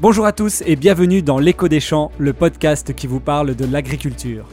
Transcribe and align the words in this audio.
Bonjour 0.00 0.26
à 0.26 0.32
tous 0.32 0.62
et 0.64 0.76
bienvenue 0.76 1.22
dans 1.22 1.40
L'écho 1.40 1.66
des 1.66 1.80
champs, 1.80 2.12
le 2.18 2.32
podcast 2.32 2.94
qui 2.94 3.08
vous 3.08 3.18
parle 3.18 3.56
de 3.56 3.64
l'agriculture. 3.64 4.46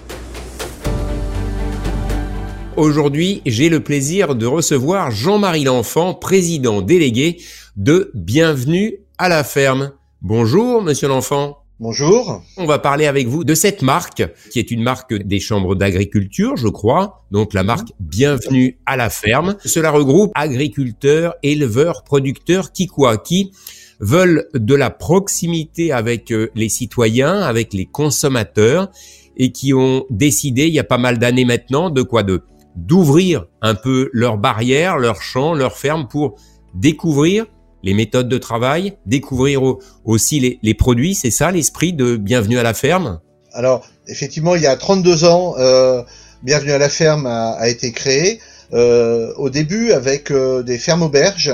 Aujourd'hui, 2.76 3.44
j'ai 3.46 3.70
le 3.70 3.80
plaisir 3.80 4.34
de 4.34 4.48
recevoir 4.48 5.12
Jean-Marie 5.12 5.66
L'Enfant, 5.66 6.16
président 6.16 6.82
délégué 6.82 7.38
de 7.76 8.10
Bienvenue 8.16 8.96
à 9.20 9.30
la 9.30 9.44
ferme. 9.44 9.92
Bonjour, 10.24 10.82
monsieur 10.82 11.10
L'Enfant. 11.10 11.60
Bonjour. 11.80 12.42
On 12.58 12.66
va 12.66 12.80
parler 12.80 13.06
avec 13.06 13.28
vous 13.28 13.44
de 13.44 13.54
cette 13.54 13.84
marque, 13.84 14.24
qui 14.50 14.58
est 14.58 14.72
une 14.72 14.82
marque 14.82 15.14
des 15.14 15.40
chambres 15.40 15.76
d'agriculture, 15.76 16.58
je 16.58 16.70
crois. 16.70 17.24
Donc 17.30 17.54
la 17.54 17.62
marque 17.62 17.90
Bienvenue 18.00 18.80
à 18.88 18.98
la 18.98 19.12
ferme. 19.12 19.58
Cela 19.64 19.92
regroupe 19.92 20.32
agriculteurs, 20.34 21.36
éleveurs, 21.44 22.04
producteurs, 22.04 22.72
qui 22.72 22.88
quoi, 22.88 23.18
qui 23.18 23.52
veulent 24.00 24.48
de 24.54 24.76
la 24.76 24.90
proximité 24.90 25.92
avec 25.92 26.32
euh, 26.32 26.50
les 26.56 26.70
citoyens, 26.70 27.42
avec 27.42 27.74
les 27.74 27.86
consommateurs, 27.86 28.92
et 29.38 29.52
qui 29.52 29.74
ont 29.74 30.06
décidé, 30.10 30.68
il 30.68 30.74
y 30.74 30.80
a 30.80 30.84
pas 30.84 30.98
mal 30.98 31.20
d'années 31.20 31.46
maintenant, 31.46 31.90
de 31.90 32.02
quoi? 32.02 32.24
De 32.24 32.44
d'ouvrir 32.76 33.46
un 33.62 33.74
peu 33.74 34.10
leurs 34.12 34.38
barrières, 34.38 34.98
leurs 34.98 35.22
champs, 35.22 35.54
leurs 35.54 35.78
fermes 35.78 36.08
pour 36.10 36.36
découvrir 36.74 37.46
les 37.84 37.94
méthodes 37.94 38.28
de 38.28 38.38
travail, 38.38 38.98
découvrir 39.06 39.62
aussi 40.04 40.60
les, 40.62 40.74
produits. 40.74 41.16
C'est 41.16 41.32
ça 41.32 41.52
l'esprit 41.52 41.94
de 41.94 42.18
Bienvenue 42.18 42.58
à 42.58 42.64
la 42.64 42.74
ferme? 42.74 43.22
Alors, 43.54 43.88
effectivement, 44.08 44.56
il 44.56 44.64
y 44.64 44.68
a 44.68 44.76
32 44.76 45.24
ans, 45.24 45.56
euh, 45.58 46.02
Bienvenue 46.44 46.72
à 46.72 46.78
la 46.78 46.90
ferme 46.90 47.28
a, 47.28 47.70
été 47.70 47.92
créé. 47.92 48.40
Euh, 48.74 49.32
au 49.38 49.52
début 49.52 49.92
avec 49.92 50.32
euh, 50.32 50.64
des 50.64 50.80
fermes 50.80 51.04
auberges 51.04 51.54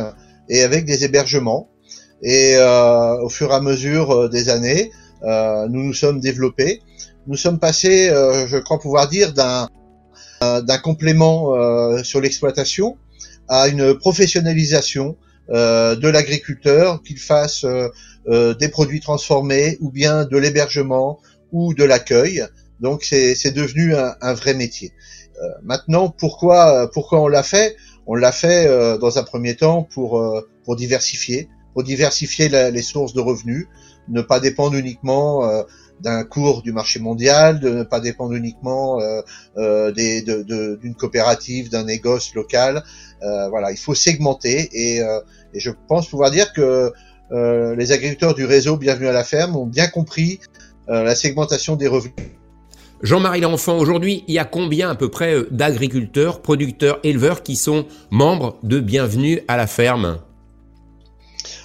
et 0.49 0.61
avec 0.61 0.85
des 0.85 1.03
hébergements. 1.03 1.69
Et 2.21 2.55
au 2.57 3.29
fur 3.29 3.51
et 3.51 3.55
à 3.55 3.61
mesure 3.61 4.29
des 4.29 4.49
années, 4.49 4.91
nous 5.23 5.83
nous 5.83 5.93
sommes 5.93 6.19
développés. 6.19 6.81
Nous 7.27 7.35
sommes 7.35 7.59
passés, 7.59 8.09
je 8.09 8.57
crois 8.57 8.79
pouvoir 8.79 9.07
dire, 9.07 9.33
d'un 9.33 9.67
d'un 10.41 10.77
complément 10.77 11.53
sur 12.03 12.21
l'exploitation 12.21 12.97
à 13.47 13.67
une 13.67 13.95
professionnalisation 13.95 15.17
euh, 15.49 15.97
de 15.97 16.07
l'agriculteur, 16.07 17.03
qu'il 17.03 17.19
fasse 17.19 17.65
euh, 17.65 17.89
euh, 18.27 18.53
des 18.53 18.69
produits 18.69 19.01
transformés 19.01 19.77
ou 19.81 19.91
bien 19.91 20.23
de 20.23 20.37
l'hébergement 20.37 21.19
ou 21.51 21.73
de 21.73 21.83
l'accueil. 21.83 22.45
Donc 22.79 23.03
c'est 23.03 23.51
devenu 23.53 23.93
un, 23.95 24.33
vrai 24.33 24.53
métier. 24.53 24.91
maintenant, 25.61 26.09
pourquoi 26.09 26.89
pourquoi 26.91 27.21
on 27.21 27.27
l'a 27.27 27.43
fait? 27.43 27.75
On 28.07 28.15
l'a 28.15 28.31
fait 28.31 28.65
dans 28.97 29.19
un 29.19 29.23
premier 29.23 29.55
temps 29.55 29.83
pour 29.83 30.19
pour 30.63 30.75
diversifier, 30.75 31.47
pour 31.73 31.83
diversifier 31.83 32.49
les 32.49 32.81
sources 32.81 33.13
de 33.13 33.21
revenus, 33.21 33.67
ne 34.09 34.21
pas 34.21 34.39
dépendre 34.39 34.75
uniquement 34.75 35.65
d'un 36.01 36.23
cours 36.23 36.61
du 36.61 36.71
marché 36.71 36.99
mondial, 36.99 37.59
de 37.59 37.69
ne 37.69 37.83
pas 37.83 37.99
dépendre 37.99 38.33
uniquement 38.33 38.99
euh, 38.99 39.21
euh, 39.57 39.91
d'une 40.77 40.95
coopérative, 40.95 41.69
d'un 41.69 41.85
négoce 41.85 42.33
local. 42.33 42.83
Euh, 43.21 43.49
voilà, 43.49 43.71
il 43.71 43.77
faut 43.77 43.95
segmenter 43.95 44.69
et, 44.73 44.97
et, 44.97 45.59
je 45.59 45.71
pense 45.87 46.09
pouvoir 46.09 46.31
dire 46.31 46.51
que 46.53 46.91
les 47.31 47.91
agriculteurs 47.91 48.33
du 48.33 48.45
réseau 48.45 48.75
Bienvenue 48.75 49.07
à 49.07 49.13
la 49.13 49.23
ferme 49.23 49.55
ont 49.55 49.65
bien 49.65 49.87
compris 49.87 50.39
la 50.87 51.15
segmentation 51.15 51.77
des 51.77 51.87
revenus. 51.87 52.13
Jean-Marie 53.03 53.39
L'Enfant, 53.39 53.77
aujourd'hui, 53.77 54.23
il 54.27 54.33
y 54.33 54.39
a 54.39 54.45
combien 54.45 54.89
à 54.89 54.95
peu 54.95 55.09
près 55.09 55.35
d'agriculteurs, 55.49 56.41
producteurs, 56.41 56.99
éleveurs 57.03 57.41
qui 57.41 57.55
sont 57.55 57.85
membres 58.11 58.57
de 58.63 58.79
Bienvenue 58.79 59.41
à 59.47 59.55
la 59.55 59.65
ferme? 59.65 60.19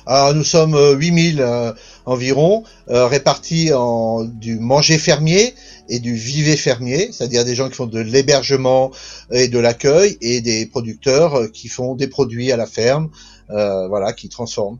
Alors, 0.07 0.35
nous 0.35 0.45
sommes 0.45 0.77
8000 0.77 1.75
environ, 2.07 2.63
euh, 2.89 3.07
répartis 3.07 3.73
en 3.73 4.25
du 4.25 4.59
manger 4.59 4.97
fermier 4.97 5.55
et 5.89 5.99
du 5.99 6.15
viver 6.15 6.57
fermier, 6.57 7.11
c'est-à-dire 7.13 7.45
des 7.45 7.55
gens 7.55 7.69
qui 7.69 7.75
font 7.75 7.87
de 7.87 8.01
l'hébergement 8.01 8.93
et 9.33 9.49
de 9.49 9.59
l'accueil, 9.59 10.17
et 10.21 10.41
des 10.41 10.67
producteurs 10.67 11.35
euh, 11.35 11.49
qui 11.49 11.69
font 11.69 11.97
des 11.97 12.07
produits 12.07 12.53
à 12.53 12.57
la 12.57 12.67
ferme, 12.67 13.11
euh, 13.51 13.89
voilà, 13.89 14.13
qui 14.13 14.29
transforment. 14.29 14.79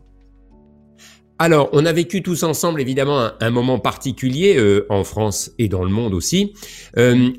Alors, 1.39 1.69
on 1.73 1.85
a 1.85 1.93
vécu 1.93 2.23
tous 2.23 2.43
ensemble 2.43 2.81
évidemment 2.81 3.29
un, 3.39 3.49
moment 3.51 3.77
particulier 3.77 4.59
en 4.89 5.03
France 5.03 5.51
et 5.59 5.67
dans 5.67 5.83
le 5.83 5.91
monde 5.91 6.15
aussi. 6.15 6.55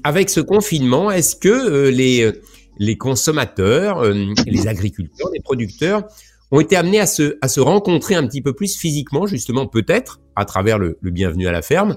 avec 0.04 0.30
ce 0.30 0.38
confinement, 0.38 1.10
est-ce 1.10 1.34
que 1.34 1.88
les, 1.88 2.30
les 2.78 2.96
consommateurs, 2.96 4.04
les 4.04 4.68
agriculteurs, 4.68 5.30
les 5.34 5.40
producteurs 5.40 6.04
ont 6.50 6.60
été 6.60 6.76
amenés 6.76 7.00
à 7.00 7.06
se, 7.06 7.60
rencontrer 7.60 8.14
un 8.14 8.26
petit 8.26 8.42
peu 8.42 8.54
plus 8.54 8.76
physiquement, 8.76 9.26
justement 9.26 9.66
peut-être 9.66 10.20
à 10.36 10.44
travers 10.44 10.78
le, 10.78 10.98
le 11.00 11.10
bienvenu 11.10 11.46
à 11.46 11.52
la 11.52 11.62
ferme, 11.62 11.96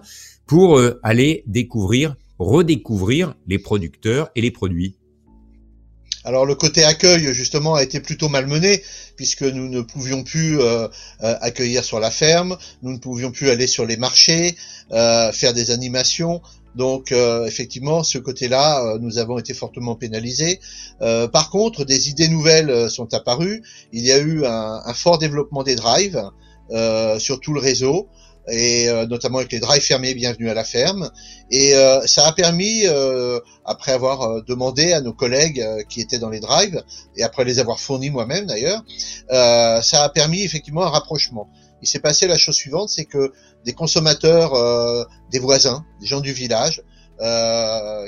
pour 0.51 0.77
euh, 0.77 0.99
aller 1.01 1.43
découvrir, 1.47 2.15
redécouvrir 2.37 3.35
les 3.47 3.57
producteurs 3.57 4.29
et 4.35 4.41
les 4.41 4.51
produits. 4.51 4.97
Alors 6.25 6.45
le 6.45 6.55
côté 6.55 6.83
accueil 6.83 7.33
justement 7.33 7.75
a 7.75 7.83
été 7.83 8.01
plutôt 8.01 8.27
malmené 8.27 8.83
puisque 9.15 9.43
nous 9.43 9.69
ne 9.69 9.79
pouvions 9.79 10.23
plus 10.23 10.59
euh, 10.59 10.87
euh, 11.23 11.35
accueillir 11.39 11.85
sur 11.85 12.01
la 12.01 12.11
ferme, 12.11 12.57
nous 12.83 12.91
ne 12.91 12.97
pouvions 12.97 13.31
plus 13.31 13.49
aller 13.49 13.65
sur 13.65 13.85
les 13.85 13.95
marchés, 13.95 14.55
faire 14.89 15.53
des 15.53 15.71
animations. 15.71 16.41
Donc 16.75 17.11
effectivement, 17.11 18.03
ce 18.03 18.17
côté-là, 18.17 18.97
nous 18.99 19.17
avons 19.17 19.37
été 19.37 19.53
fortement 19.53 19.95
pénalisés. 19.95 20.59
par 20.99 21.49
contre, 21.49 21.83
des 21.83 22.09
idées 22.09 22.29
nouvelles 22.29 22.89
sont 22.89 23.13
apparues. 23.13 23.61
Il 23.91 24.05
y 24.05 24.11
a 24.11 24.17
eu 24.19 24.45
un, 24.45 24.81
un 24.85 24.93
fort 24.93 25.17
développement 25.17 25.63
des 25.63 25.75
drives 25.75 26.21
sur 27.19 27.39
tout 27.39 27.53
le 27.53 27.59
réseau 27.59 28.07
et 28.49 28.89
euh, 28.89 29.05
notamment 29.05 29.39
avec 29.39 29.51
les 29.51 29.59
drives 29.59 29.81
fermés 29.81 30.13
Bienvenue 30.13 30.49
à 30.49 30.53
la 30.53 30.63
ferme. 30.63 31.09
Et 31.51 31.75
euh, 31.75 32.05
ça 32.07 32.27
a 32.27 32.33
permis, 32.33 32.83
euh, 32.85 33.39
après 33.65 33.91
avoir 33.91 34.43
demandé 34.43 34.93
à 34.93 35.01
nos 35.01 35.13
collègues 35.13 35.63
qui 35.89 36.01
étaient 36.01 36.19
dans 36.19 36.29
les 36.29 36.39
drives, 36.39 36.83
et 37.15 37.23
après 37.23 37.43
les 37.43 37.59
avoir 37.59 37.79
fournis 37.79 38.09
moi-même 38.09 38.45
d'ailleurs, 38.45 38.83
ça 39.29 40.03
a 40.03 40.09
permis 40.09 40.43
effectivement 40.43 40.83
un 40.83 40.89
rapprochement. 40.89 41.49
Il 41.81 41.87
s'est 41.87 41.99
passé 41.99 42.27
la 42.27 42.37
chose 42.37 42.55
suivante, 42.55 42.89
c'est 42.89 43.05
que 43.05 43.31
des 43.65 43.73
consommateurs, 43.73 44.53
des 45.31 45.39
voisins, 45.39 45.85
des 45.99 46.07
gens 46.07 46.19
du 46.19 46.33
village, 46.33 46.83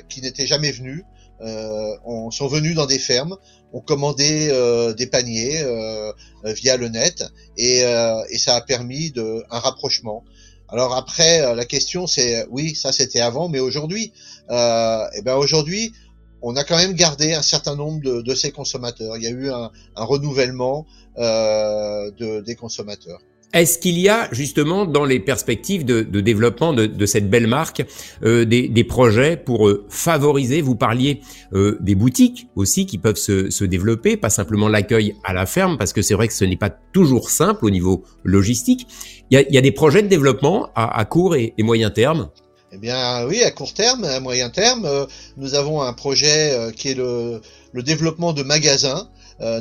qui 0.09 0.21
n'étaient 0.21 0.47
jamais 0.47 0.71
venus, 0.71 1.03
euh, 1.41 1.95
sont 2.31 2.47
venus 2.47 2.75
dans 2.75 2.85
des 2.85 2.99
fermes, 2.99 3.35
ont 3.73 3.81
commandé 3.81 4.49
euh, 4.51 4.93
des 4.93 5.07
paniers 5.07 5.61
euh, 5.63 6.13
via 6.45 6.77
le 6.77 6.87
net 6.87 7.23
et, 7.57 7.79
et, 7.79 8.37
ça 8.37 8.55
a 8.55 8.61
permis 8.61 9.11
de, 9.11 9.43
un 9.49 9.59
rapprochement. 9.59 10.23
Alors 10.69 10.95
après, 10.95 11.55
la 11.55 11.65
question 11.65 12.07
c'est, 12.07 12.45
oui, 12.49 12.75
ça 12.75 12.91
c'était 12.91 13.19
avant, 13.19 13.49
mais 13.49 13.59
aujourd'hui, 13.59 14.13
euh, 14.49 15.03
et 15.13 15.19
eh 15.19 15.21
ben 15.21 15.35
aujourd'hui, 15.35 15.93
on 16.41 16.55
a 16.55 16.63
quand 16.63 16.77
même 16.77 16.93
gardé 16.93 17.33
un 17.33 17.41
certain 17.41 17.75
nombre 17.75 18.01
de, 18.01 18.21
de 18.21 18.35
ces 18.35 18.51
consommateurs. 18.51 19.15
Il 19.17 19.23
y 19.23 19.27
a 19.27 19.31
eu 19.31 19.49
un, 19.49 19.71
un 19.95 20.03
renouvellement 20.03 20.85
euh, 21.17 22.11
de, 22.11 22.41
des 22.41 22.55
consommateurs. 22.55 23.21
Est-ce 23.53 23.77
qu'il 23.77 23.99
y 23.99 24.09
a 24.09 24.27
justement 24.31 24.85
dans 24.85 25.05
les 25.05 25.19
perspectives 25.19 25.85
de, 25.85 26.01
de 26.01 26.21
développement 26.21 26.73
de, 26.73 26.87
de, 26.87 27.05
cette 27.05 27.29
belle 27.29 27.45
marque 27.45 27.85
euh, 28.23 28.45
des, 28.45 28.67
des, 28.67 28.83
projets 28.83 29.37
pour 29.37 29.67
euh, 29.67 29.85
favoriser 29.89 30.61
Vous 30.61 30.75
parliez 30.75 31.21
euh, 31.53 31.77
des 31.79 31.93
boutiques 31.93 32.47
aussi 32.55 32.87
qui 32.87 32.97
peuvent 32.97 33.15
se, 33.15 33.51
se 33.51 33.63
développer, 33.63 34.17
pas 34.17 34.31
simplement 34.31 34.67
l'accueil 34.67 35.15
à 35.23 35.33
la 35.33 35.45
ferme, 35.45 35.77
parce 35.77 35.93
que 35.93 36.01
c'est 36.01 36.15
vrai 36.15 36.27
que 36.27 36.33
ce 36.33 36.45
n'est 36.45 36.57
pas 36.57 36.71
toujours 36.71 37.29
simple 37.29 37.63
au 37.65 37.69
niveau 37.69 38.03
logistique. 38.23 38.87
Il 39.29 39.35
y 39.35 39.37
a, 39.37 39.47
il 39.47 39.53
y 39.53 39.57
a 39.59 39.61
des 39.61 39.71
projets 39.71 40.01
de 40.01 40.07
développement 40.07 40.69
à, 40.73 40.97
à 40.97 41.05
court 41.05 41.35
et, 41.35 41.53
et, 41.55 41.61
moyen 41.61 41.91
terme? 41.91 42.29
Eh 42.71 42.79
bien 42.79 43.23
oui, 43.27 43.43
à 43.43 43.51
court 43.51 43.75
terme, 43.75 44.03
à 44.03 44.19
moyen 44.19 44.49
terme, 44.49 44.85
euh, 44.85 45.05
nous 45.37 45.53
avons 45.53 45.83
un 45.83 45.93
projet 45.93 46.53
euh, 46.53 46.71
qui 46.71 46.89
est 46.89 46.95
le, 46.95 47.39
le 47.71 47.83
développement 47.83 48.33
de 48.33 48.41
magasins. 48.41 49.09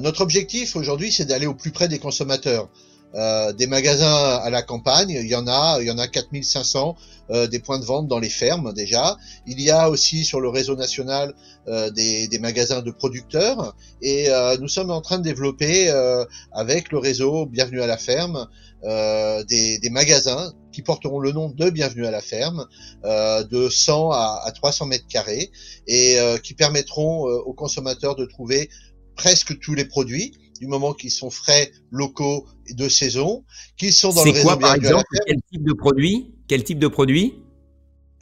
notre 0.01 0.23
objectif 0.23 0.77
aujourd'hui, 0.77 1.13
c'est 1.13 1.27
d'aller 1.27 1.47
au 1.47 1.55
plus 1.55 1.73
près 1.73 1.89
des 1.89 1.99
consommateurs. 1.99 2.69
Euh, 3.15 3.53
des 3.53 3.67
magasins 3.67 4.41
à 4.43 4.49
la 4.51 4.63
campagne, 4.63 5.11
il 5.11 5.27
y 5.27 5.35
en 5.35 5.47
a, 5.47 5.79
il 5.81 5.87
y 5.87 5.91
en 5.91 5.99
a 5.99 6.09
4500 6.09 6.97
euh, 7.31 7.47
des 7.47 7.59
points 7.59 7.79
de 7.79 7.85
vente 7.85 8.09
dans 8.09 8.19
les 8.19 8.31
fermes 8.31 8.73
déjà. 8.73 9.17
Il 9.47 9.61
y 9.61 9.71
a 9.71 9.91
aussi 9.91 10.25
sur 10.25 10.41
le 10.41 10.49
réseau 10.49 10.77
national 10.77 11.35
euh, 11.69 11.91
des, 11.91 12.27
des, 12.27 12.41
magasins 12.41 12.83
de 12.83 12.91
producteurs 12.91 13.77
et 14.01 14.29
euh, 14.31 14.57
nous 14.59 14.67
sommes 14.67 14.91
en 14.91 15.01
train 15.01 15.19
de 15.19 15.23
développer 15.23 15.89
euh, 15.91 16.25
avec 16.51 16.91
le 16.91 16.99
réseau 16.99 17.47
Bienvenue 17.47 17.81
à 17.81 17.87
la 17.87 17.97
ferme 17.97 18.49
des, 18.83 19.79
des, 19.79 19.91
magasins 19.91 20.53
qui 20.73 20.83
porteront 20.83 21.21
le 21.21 21.31
nom 21.31 21.51
de 21.51 21.71
Bienvenue 21.71 22.05
à 22.05 22.11
la 22.11 22.21
ferme 22.21 22.67
de 23.05 23.69
100 23.69 24.11
à, 24.11 24.43
à, 24.45 24.51
300 24.51 24.87
mètres 24.87 25.07
carrés 25.07 25.53
et 25.87 26.17
qui 26.43 26.55
permettront 26.55 27.23
aux 27.23 27.53
consommateurs 27.53 28.17
de 28.17 28.25
trouver 28.25 28.69
presque 29.15 29.57
tous 29.61 29.75
les 29.75 29.85
produits 29.85 30.33
du 30.63 30.69
moment 30.69 30.93
qu'ils 30.95 31.11
sont 31.11 31.29
frais, 31.29 31.73
locaux 31.91 32.47
et 32.69 32.75
de 32.75 32.89
saison, 32.89 33.43
qu'ils 33.77 33.93
sont 33.93 34.13
dans 34.13 34.25
le 34.25 34.31
réseau 34.31 34.47
quoi, 34.47 34.61
par 34.61 34.77
exemple 34.77 35.03
Quel 35.27 35.39
type 35.51 35.65
de 35.65 35.73
produit 35.73 36.35
Quel 36.47 36.63
type 36.63 36.79
de 36.79 36.87
produit 36.87 37.35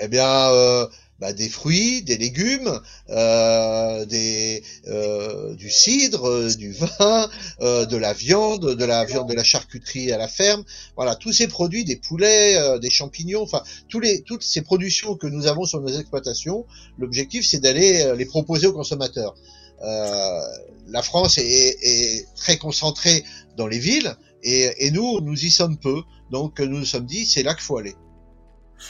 Eh 0.01 0.09
bien, 0.09 0.49
euh, 0.49 0.87
bah, 1.19 1.35
des 1.35 1.51
fruits, 1.51 2.01
des 2.01 2.17
légumes, 2.17 2.81
euh, 3.11 4.07
des, 4.07 4.63
euh, 4.87 5.55
du 5.55 5.69
cidre, 5.69 6.27
euh, 6.27 6.55
du 6.55 6.73
vin, 6.73 7.29
euh, 7.61 7.85
de 7.85 7.99
la 7.99 8.15
viande, 8.15 8.75
de 8.75 8.85
la 8.87 9.05
viande 9.05 9.29
de 9.29 9.35
la 9.35 9.45
charcuterie 9.45 10.11
à 10.11 10.17
la 10.17 10.27
ferme. 10.27 10.65
Voilà, 10.97 11.17
tous 11.17 11.35
ces 11.35 11.47
produits, 11.47 11.85
des 11.85 11.97
poulets, 11.97 12.57
euh, 12.57 12.79
des 12.79 12.89
champignons, 12.89 13.43
enfin 13.43 13.63
tous 13.91 14.01
les, 14.01 14.23
toutes 14.23 14.45
ces 14.45 14.63
productions 14.63 15.15
que 15.15 15.27
nous 15.27 15.47
avons 15.47 15.67
sur 15.67 15.83
nos 15.83 15.93
exploitations. 15.93 16.65
L'objectif, 16.97 17.47
c'est 17.47 17.61
d'aller 17.61 18.15
les 18.17 18.25
proposer 18.25 18.67
aux 18.67 18.73
consommateurs. 18.73 19.35
La 19.81 21.03
France 21.03 21.39
est, 21.39 21.77
est, 21.83 22.27
très 22.37 22.57
concentrée 22.57 23.25
dans 23.57 23.67
les 23.67 23.79
villes 23.79 24.17
et, 24.43 24.87
et 24.87 24.91
nous, 24.91 25.21
nous 25.21 25.45
y 25.45 25.51
sommes 25.51 25.77
peu. 25.79 26.03
Donc 26.31 26.61
nous 26.61 26.79
nous 26.79 26.85
sommes 26.85 27.07
dit, 27.07 27.27
c'est 27.27 27.43
là 27.43 27.55
qu'il 27.55 27.63
faut 27.63 27.79
aller. 27.79 27.95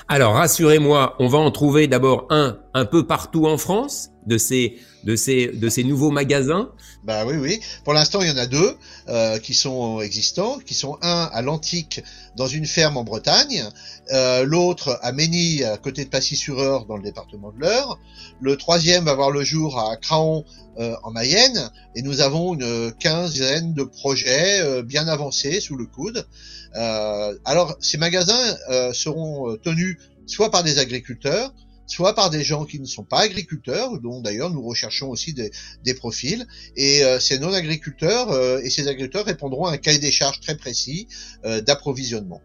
Alors 0.08 0.34
rassurez-moi, 0.34 1.16
on 1.18 1.28
va 1.28 1.38
en 1.38 1.50
trouver 1.50 1.88
d'abord 1.88 2.26
un 2.30 2.58
un 2.74 2.84
peu 2.84 3.06
partout 3.06 3.46
en 3.46 3.58
France 3.58 4.10
de 4.30 4.38
ces 4.38 4.76
de 5.04 5.16
ces 5.16 5.48
de 5.48 5.68
ces 5.68 5.82
nouveaux 5.82 6.10
magasins. 6.10 6.70
Bah 7.02 7.24
oui 7.26 7.34
oui. 7.36 7.60
Pour 7.84 7.94
l'instant, 7.94 8.20
il 8.22 8.28
y 8.28 8.30
en 8.30 8.36
a 8.36 8.46
deux 8.46 8.76
euh, 9.08 9.38
qui 9.38 9.54
sont 9.54 10.00
existants, 10.00 10.58
qui 10.58 10.74
sont 10.74 10.98
un 11.02 11.28
à 11.32 11.42
l'Antique 11.42 12.02
dans 12.36 12.46
une 12.46 12.66
ferme 12.66 12.96
en 12.96 13.04
Bretagne, 13.04 13.64
euh, 14.12 14.44
l'autre 14.44 14.98
à 15.02 15.10
Ménil 15.12 15.64
à 15.64 15.78
côté 15.78 16.04
de 16.04 16.10
Passy-sur-Eure 16.10 16.86
dans 16.86 16.96
le 16.96 17.02
département 17.02 17.50
de 17.50 17.60
l'Eure. 17.60 17.98
Le 18.40 18.56
troisième 18.56 19.04
va 19.04 19.14
voir 19.14 19.30
le 19.30 19.42
jour 19.42 19.78
à 19.80 19.96
Craon 19.96 20.44
euh, 20.78 20.94
en 21.02 21.10
Mayenne 21.10 21.70
et 21.96 22.02
nous 22.02 22.20
avons 22.20 22.54
une 22.54 22.92
quinzaine 22.92 23.74
de 23.74 23.82
projets 23.82 24.82
bien 24.84 25.08
avancés 25.08 25.60
sous 25.60 25.76
le 25.76 25.86
coude. 25.86 26.26
Alors, 26.72 27.76
ces 27.80 27.98
magasins 27.98 28.56
seront 28.92 29.56
tenus 29.56 29.96
soit 30.26 30.50
par 30.52 30.62
des 30.62 30.78
agriculteurs, 30.78 31.52
soit 31.90 32.14
par 32.14 32.30
des 32.30 32.42
gens 32.42 32.64
qui 32.64 32.80
ne 32.80 32.86
sont 32.86 33.04
pas 33.04 33.20
agriculteurs, 33.20 33.98
dont 34.00 34.20
d'ailleurs 34.20 34.50
nous 34.50 34.62
recherchons 34.62 35.08
aussi 35.08 35.34
des, 35.34 35.94
profils. 35.94 36.46
Et 36.76 37.02
ces 37.18 37.38
non-agriculteurs 37.38 38.60
et 38.62 38.70
ces 38.70 38.88
agriculteurs 38.88 39.26
répondront 39.26 39.66
à 39.66 39.72
un 39.72 39.76
cahier 39.76 39.98
des 39.98 40.12
charges 40.12 40.40
très 40.40 40.56
précis 40.56 41.08
d'approvisionnement. 41.42 42.40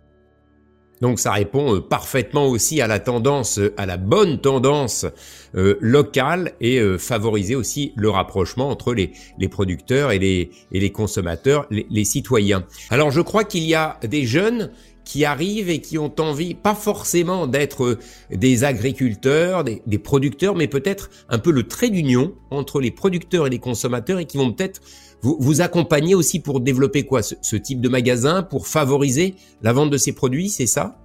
Donc 1.01 1.19
ça 1.19 1.31
répond 1.31 1.75
euh, 1.75 1.81
parfaitement 1.81 2.47
aussi 2.47 2.81
à 2.81 2.87
la 2.87 2.99
tendance, 2.99 3.59
euh, 3.59 3.73
à 3.77 3.85
la 3.85 3.97
bonne 3.97 4.39
tendance 4.39 5.05
euh, 5.55 5.77
locale 5.81 6.53
et 6.61 6.79
favoriser 6.97 7.55
aussi 7.55 7.93
le 7.95 8.09
rapprochement 8.09 8.69
entre 8.69 8.93
les, 8.93 9.11
producteurs 9.49 10.11
et 10.11 10.19
les 10.19 10.91
consommateurs, 10.91 11.67
les, 11.69 12.05
citoyens. 12.05 12.65
Alors 12.89 13.11
je 13.11 13.21
crois 13.21 13.43
qu'il 13.43 13.63
y 13.63 13.75
a 13.75 13.99
des 14.03 14.25
jeunes 14.25 14.71
qui 15.05 15.23
arrivent 15.23 15.69
et 15.69 15.79
qui 15.79 15.97
ont 15.97 16.13
envie, 16.19 16.55
pas 16.55 16.75
forcément 16.75 17.47
d'être 17.47 17.99
des 18.31 18.63
agriculteurs, 18.63 19.63
des, 19.63 19.99
producteurs, 19.99 20.55
mais 20.55 20.67
peut-être 20.67 21.09
un 21.29 21.39
peu 21.39 21.51
le 21.51 21.67
trait 21.67 21.89
d'union 21.89 22.33
entre 22.51 22.81
les 22.81 22.91
producteurs 22.91 23.47
et 23.47 23.49
les 23.49 23.59
consommateurs 23.59 24.19
et 24.19 24.25
qui 24.25 24.37
vont 24.37 24.51
peut-être 24.51 24.81
vous, 25.21 25.61
accompagnez 25.61 26.13
aussi 26.13 26.39
pour 26.39 26.59
développer 26.59 27.03
quoi 27.03 27.23
ce, 27.23 27.55
type 27.55 27.81
de 27.81 27.89
magasin, 27.89 28.43
pour 28.43 28.67
favoriser 28.67 29.35
la 29.63 29.73
vente 29.73 29.89
de 29.89 29.97
ces 29.97 30.11
produits, 30.11 30.49
c'est 30.49 30.67
ça? 30.67 30.99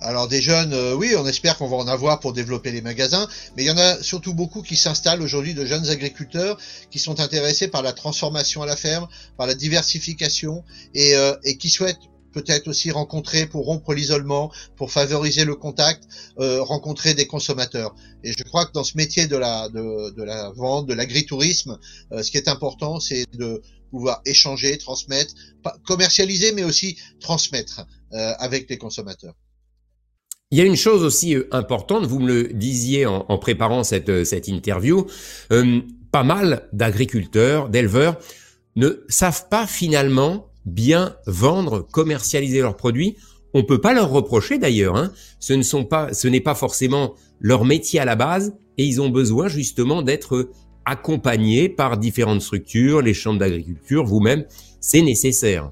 Alors 0.00 0.26
des 0.26 0.42
jeunes, 0.42 0.72
euh, 0.72 0.94
oui, 0.94 1.14
on 1.16 1.26
espère 1.26 1.56
qu'on 1.58 1.68
va 1.68 1.76
en 1.76 1.86
avoir 1.86 2.18
pour 2.18 2.32
développer 2.32 2.72
les 2.72 2.82
magasins, 2.82 3.28
mais 3.56 3.62
il 3.62 3.66
y 3.66 3.70
en 3.70 3.78
a 3.78 4.02
surtout 4.02 4.34
beaucoup 4.34 4.62
qui 4.62 4.76
s'installent 4.76 5.22
aujourd'hui 5.22 5.54
de 5.54 5.64
jeunes 5.64 5.88
agriculteurs 5.90 6.58
qui 6.90 6.98
sont 6.98 7.20
intéressés 7.20 7.68
par 7.68 7.82
la 7.82 7.92
transformation 7.92 8.62
à 8.62 8.66
la 8.66 8.74
ferme, 8.74 9.06
par 9.36 9.46
la 9.46 9.54
diversification 9.54 10.64
et, 10.94 11.14
euh, 11.14 11.34
et 11.44 11.56
qui 11.56 11.70
souhaitent 11.70 12.00
peut-être 12.32 12.68
aussi 12.68 12.90
rencontrer 12.90 13.46
pour 13.46 13.66
rompre 13.66 13.94
l'isolement, 13.94 14.50
pour 14.76 14.90
favoriser 14.90 15.44
le 15.44 15.54
contact, 15.54 16.04
euh, 16.38 16.62
rencontrer 16.62 17.14
des 17.14 17.26
consommateurs. 17.26 17.94
Et 18.24 18.32
je 18.32 18.42
crois 18.44 18.66
que 18.66 18.72
dans 18.72 18.84
ce 18.84 18.96
métier 18.96 19.26
de 19.26 19.36
la, 19.36 19.68
de, 19.68 20.10
de 20.10 20.22
la 20.22 20.50
vente, 20.50 20.86
de 20.86 20.94
l'agritourisme, 20.94 21.78
euh, 22.12 22.22
ce 22.22 22.30
qui 22.30 22.36
est 22.36 22.48
important, 22.48 23.00
c'est 23.00 23.26
de 23.34 23.62
pouvoir 23.90 24.22
échanger, 24.24 24.78
transmettre, 24.78 25.34
commercialiser, 25.86 26.52
mais 26.52 26.64
aussi 26.64 26.96
transmettre 27.20 27.86
euh, 28.12 28.32
avec 28.38 28.68
les 28.70 28.78
consommateurs. 28.78 29.34
Il 30.50 30.58
y 30.58 30.60
a 30.60 30.64
une 30.64 30.76
chose 30.76 31.02
aussi 31.02 31.34
euh, 31.34 31.48
importante, 31.50 32.04
vous 32.04 32.20
me 32.20 32.28
le 32.28 32.52
disiez 32.52 33.06
en, 33.06 33.24
en 33.28 33.38
préparant 33.38 33.84
cette, 33.84 34.10
euh, 34.10 34.24
cette 34.24 34.48
interview, 34.48 35.06
euh, 35.50 35.80
pas 36.10 36.24
mal 36.24 36.68
d'agriculteurs, 36.74 37.70
d'éleveurs 37.70 38.18
ne 38.76 39.02
savent 39.08 39.48
pas 39.48 39.66
finalement 39.66 40.51
bien 40.64 41.16
vendre, 41.26 41.86
commercialiser 41.90 42.60
leurs 42.60 42.76
produits. 42.76 43.16
On 43.54 43.64
peut 43.64 43.80
pas 43.80 43.92
leur 43.92 44.10
reprocher 44.10 44.58
d'ailleurs. 44.58 44.96
Hein. 44.96 45.12
Ce 45.38 45.52
ne 45.52 45.62
sont 45.62 45.84
pas, 45.84 46.12
ce 46.14 46.28
n'est 46.28 46.40
pas 46.40 46.54
forcément 46.54 47.14
leur 47.40 47.64
métier 47.64 48.00
à 48.00 48.04
la 48.04 48.16
base, 48.16 48.54
et 48.78 48.84
ils 48.84 49.00
ont 49.00 49.10
besoin 49.10 49.48
justement 49.48 50.02
d'être 50.02 50.50
accompagnés 50.84 51.68
par 51.68 51.98
différentes 51.98 52.42
structures, 52.42 53.02
les 53.02 53.14
chambres 53.14 53.38
d'agriculture, 53.38 54.04
vous-même. 54.04 54.44
C'est 54.80 55.02
nécessaire. 55.02 55.70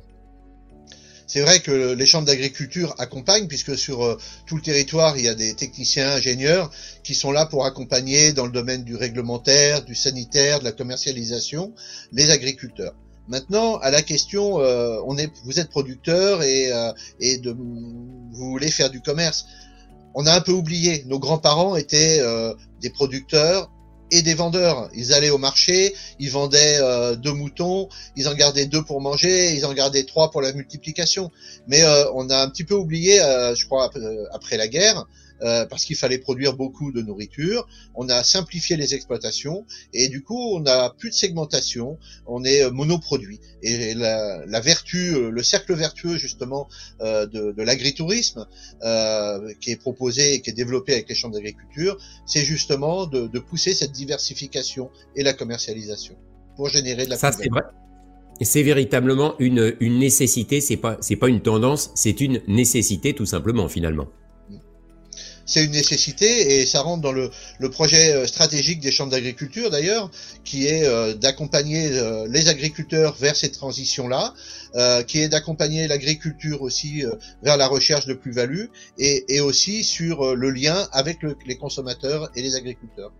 C'est 1.27 1.43
vrai 1.43 1.61
que 1.61 1.95
les 1.95 2.07
chambres 2.07 2.27
d'agriculture 2.27 2.93
accompagnent, 2.99 3.47
puisque 3.47 3.79
sur 3.79 4.03
euh, 4.03 4.19
tout 4.47 4.57
le 4.57 4.63
territoire, 4.63 5.17
il 5.17 5.25
y 5.25 5.29
a 5.29 5.35
des 5.37 5.55
techniciens 5.55 6.11
ingénieurs 6.11 6.73
qui 7.05 7.15
sont 7.15 7.31
là 7.31 7.47
pour 7.47 7.65
accompagner 7.67 8.33
dans 8.33 8.47
le 8.47 8.53
domaine 8.53 8.83
du 8.83 8.97
réglementaire, 8.97 9.85
du 9.85 9.95
sanitaire, 9.95 10.59
de 10.59 10.65
la 10.65 10.73
commercialisation, 10.73 11.73
les 12.11 12.31
agriculteurs. 12.31 12.97
Maintenant, 13.28 13.78
à 13.78 13.90
la 13.90 14.02
question, 14.02 14.61
euh, 14.61 14.99
on 15.06 15.17
est, 15.17 15.31
vous 15.44 15.61
êtes 15.61 15.70
producteur 15.70 16.43
et, 16.43 16.72
euh, 16.72 16.93
et 17.20 17.38
de, 17.38 17.50
vous 17.52 18.50
voulez 18.50 18.70
faire 18.70 18.90
du 18.90 19.00
commerce. 19.00 19.46
On 20.14 20.26
a 20.26 20.34
un 20.34 20.40
peu 20.40 20.52
oublié, 20.52 21.05
nos 21.06 21.19
grands-parents 21.19 21.76
étaient 21.76 22.19
euh, 22.20 22.52
des 22.81 22.90
producteurs 22.90 23.70
et 24.11 24.22
des 24.22 24.34
vendeurs. 24.34 24.90
Ils 24.94 25.12
allaient 25.12 25.31
au 25.31 25.38
marché, 25.38 25.94
ils 26.19 26.31
vendaient 26.31 26.81
deux 27.19 27.32
moutons, 27.32 27.88
ils 28.17 28.26
en 28.26 28.34
gardaient 28.34 28.67
deux 28.67 28.82
pour 28.82 29.00
manger, 29.00 29.55
ils 29.55 29.64
en 29.64 29.72
gardaient 29.72 30.02
trois 30.02 30.32
pour 30.32 30.43
la 30.43 30.52
multiplication. 30.52 31.31
Mais 31.69 31.84
on 32.12 32.28
a 32.28 32.43
un 32.43 32.50
petit 32.50 32.64
peu 32.64 32.75
oublié, 32.75 33.19
je 33.19 33.64
crois, 33.67 33.88
après 34.32 34.56
la 34.56 34.67
guerre, 34.67 35.06
euh, 35.43 35.67
parce 35.67 35.85
qu'il 35.85 35.97
fallait 35.97 36.19
produire 36.19 36.55
beaucoup 36.55 36.93
de 36.93 37.03
nourriture. 37.03 37.67
On 37.95 38.09
a 38.09 38.23
simplifié 38.25 38.77
les 38.77 38.95
exploitations 38.95 39.67
et 39.93 40.09
du 40.09 40.23
coup 40.23 40.55
on 40.55 40.61
n'a 40.61 40.91
plus 40.91 41.11
de 41.11 41.15
segmentation, 41.15 41.99
on 42.27 42.45
est 42.45 42.63
euh, 42.63 42.71
monoproduit. 42.71 43.41
Et 43.63 43.95
la, 43.95 44.45
la 44.47 44.61
vertu, 44.61 45.15
euh, 45.15 45.31
le 45.31 45.43
cercle 45.43 45.75
vertueux 45.75 46.17
justement 46.17 46.69
de, 47.01 47.27
de 47.53 47.63
l'agritourisme 47.63 48.47
euh, 48.83 49.53
qui 49.61 49.71
est 49.71 49.77
proposé 49.77 50.35
et 50.35 50.41
qui 50.41 50.51
est 50.51 50.55
développé 50.55 50.93
avec 50.93 51.09
les 51.09 51.15
chambres 51.15 51.35
d'agriculture, 51.35 51.97
c'est 52.27 52.45
justement 52.45 53.07
de, 53.07 53.27
de, 53.27 53.39
pousser 53.39 53.75
cette 53.75 53.93
diversification 53.93 54.91
et 55.17 55.23
la 55.23 55.33
commercialisation 55.33 56.17
pour 56.57 56.69
générer 56.69 57.05
de 57.05 57.11
la. 57.11 57.17
Ça 57.17 57.33
c'est 57.33 57.49
vrai. 57.49 57.63
C'est 58.43 58.63
véritablement 58.63 59.35
une, 59.39 59.77
une 59.81 59.99
nécessité, 59.99 60.63
c'est 60.63 60.79
pas 60.79 60.97
c'est 61.01 61.17
pas 61.17 61.29
une 61.29 61.43
tendance, 61.43 61.91
c'est 61.95 62.21
une 62.23 62.41
nécessité 62.49 63.13
tout 63.15 63.27
simplement 63.27 63.69
finalement 63.69 64.09
c'est 65.51 65.65
une 65.65 65.73
nécessité 65.73 66.61
et 66.61 66.67
ça 66.67 66.81
rentre 66.81 67.03
dans 67.03 67.13
le, 67.13 67.31
projet 67.71 68.13
euh, 68.13 68.27
stratégique 68.27 68.79
des 68.81 68.93
chambres 68.93 69.11
d'agriculture 69.11 69.69
d'ailleurs, 69.71 70.11
qui 70.45 70.67
est 70.67 70.87
euh, 70.87 71.15
d'accompagner 71.15 71.91
euh, 71.93 72.27
les 72.31 72.49
agriculteurs 72.49 73.17
vers 73.17 73.35
cette 73.35 73.55
transition-là, 73.55 74.33
qui 75.09 75.19
est 75.19 75.29
d'accompagner 75.29 75.89
l'agriculture 75.89 76.63
aussi 76.63 77.03
vers 77.43 77.57
la 77.57 77.67
recherche 77.67 78.07
de 78.07 78.15
plus-value 78.15 78.67
et, 78.99 79.41
aussi 79.41 79.83
sur 79.83 80.37
le 80.37 80.51
lien 80.51 80.89
avec 80.93 81.19
les 81.45 81.57
consommateurs 81.57 82.31
et 82.37 82.43
les 82.43 82.55
agriculteurs. 82.55 83.11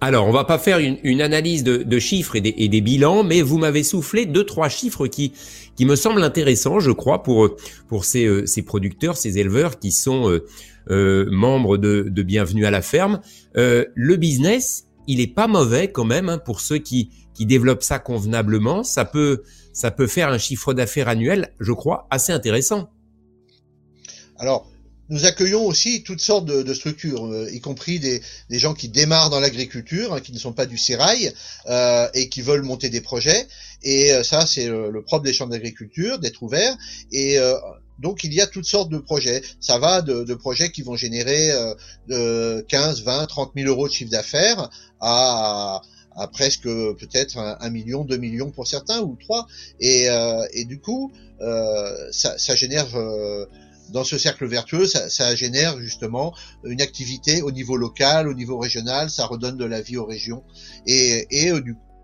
Alors, 0.00 0.28
on 0.28 0.32
va 0.32 0.44
pas 0.44 0.58
faire 0.58 0.78
une, 0.78 1.20
analyse 1.20 1.64
de, 1.64 1.98
chiffres 1.98 2.36
et 2.36 2.40
des, 2.40 2.80
bilans, 2.80 3.24
mais 3.24 3.42
vous 3.42 3.58
m'avez 3.58 3.82
soufflé 3.82 4.26
deux 4.26 4.44
trois 4.44 4.68
chiffres 4.68 5.06
qui 5.06 5.32
qui 5.74 5.84
me 5.84 5.96
semblent 5.96 6.22
intéressants, 6.22 6.80
je 6.80 6.90
crois, 6.90 7.22
pour 7.22 7.56
pour 7.88 8.04
ces, 8.04 8.46
ces 8.46 8.62
producteurs, 8.62 9.16
ces 9.16 9.38
éleveurs 9.38 9.78
qui 9.78 9.90
sont 9.90 10.40
euh, 10.90 11.26
membre 11.30 11.76
de, 11.76 12.06
de, 12.08 12.22
Bienvenue 12.22 12.64
à 12.64 12.70
la 12.70 12.80
ferme. 12.80 13.20
Euh, 13.56 13.84
le 13.94 14.16
business, 14.16 14.86
il 15.06 15.20
est 15.20 15.34
pas 15.34 15.46
mauvais 15.46 15.92
quand 15.92 16.06
même 16.06 16.30
hein, 16.30 16.38
pour 16.38 16.60
ceux 16.60 16.78
qui, 16.78 17.10
qui 17.34 17.44
développent 17.44 17.82
ça 17.82 17.98
convenablement. 17.98 18.84
Ça 18.84 19.04
peut, 19.04 19.42
ça 19.74 19.90
peut 19.90 20.06
faire 20.06 20.30
un 20.30 20.38
chiffre 20.38 20.72
d'affaires 20.72 21.08
annuel, 21.08 21.52
je 21.60 21.72
crois, 21.72 22.06
assez 22.10 22.32
intéressant. 22.32 22.90
Alors, 24.38 24.70
nous 25.08 25.24
accueillons 25.24 25.64
aussi 25.64 26.02
toutes 26.02 26.20
sortes 26.20 26.44
de, 26.44 26.62
de 26.62 26.74
structures, 26.74 27.26
euh, 27.26 27.50
y 27.50 27.60
compris 27.60 27.98
des, 27.98 28.20
des, 28.50 28.58
gens 28.58 28.74
qui 28.74 28.88
démarrent 28.88 29.30
dans 29.30 29.40
l'agriculture, 29.40 30.14
hein, 30.14 30.20
qui 30.20 30.32
ne 30.32 30.38
sont 30.38 30.52
pas 30.52 30.66
du 30.66 30.78
sérail 30.78 31.32
euh, 31.66 32.08
et 32.14 32.28
qui 32.28 32.42
veulent 32.42 32.62
monter 32.62 32.90
des 32.90 33.00
projets. 33.00 33.46
Et 33.82 34.12
euh, 34.12 34.22
ça, 34.22 34.46
c'est 34.46 34.66
le, 34.66 34.90
le, 34.90 35.02
propre 35.02 35.24
des 35.24 35.32
chambres 35.32 35.52
d'agriculture, 35.52 36.18
d'être 36.18 36.42
ouverts. 36.42 36.76
Et 37.12 37.38
donc 37.98 38.22
il 38.22 38.32
y 38.32 38.40
a 38.40 38.46
toutes 38.46 38.64
sortes 38.66 38.90
de 38.90 38.98
projets. 38.98 39.42
Ça 39.60 39.78
va 39.78 40.02
de, 40.02 40.24
de 40.24 40.34
projets 40.34 40.70
qui 40.70 40.82
vont 40.82 40.96
générer 40.96 41.50
euh, 42.10 42.62
15, 42.68 43.02
20, 43.02 43.26
30 43.26 43.52
000 43.56 43.68
euros 43.68 43.88
de 43.88 43.92
chiffre 43.92 44.10
d'affaires 44.10 44.70
à, 45.00 45.82
à, 46.16 46.28
presque 46.28 46.64
peut-être 46.64 47.38
un, 47.38 47.70
million, 47.70 48.04
deux 48.04 48.16
millions 48.16 48.50
pour 48.50 48.66
certains 48.66 49.00
ou 49.00 49.16
trois. 49.20 49.46
Et, 49.80 50.08
euh, 50.08 50.46
et 50.52 50.64
du 50.64 50.80
coup, 50.80 51.12
euh, 51.40 52.08
ça, 52.12 52.38
ça, 52.38 52.56
génère 52.56 52.86
euh, 52.96 53.46
dans 53.90 54.04
ce 54.04 54.18
cercle 54.18 54.46
vertueux, 54.46 54.86
ça, 54.86 55.34
génère 55.34 55.78
justement 55.78 56.34
une 56.64 56.80
activité 56.80 57.42
au 57.42 57.50
niveau 57.50 57.76
local, 57.76 58.28
au 58.28 58.34
niveau 58.34 58.58
régional, 58.58 59.10
ça 59.10 59.26
redonne 59.26 59.56
de 59.56 59.64
la 59.64 59.80
vie 59.80 59.96
aux 59.96 60.06
régions. 60.06 60.44
Et, 60.86 61.26
euh, 61.50 61.60